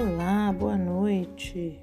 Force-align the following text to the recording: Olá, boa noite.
Olá, 0.00 0.50
boa 0.50 0.78
noite. 0.78 1.78